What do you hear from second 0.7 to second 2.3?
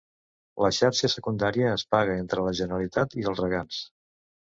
xarxa secundària es paga